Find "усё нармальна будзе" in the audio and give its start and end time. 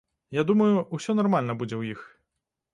0.99-1.73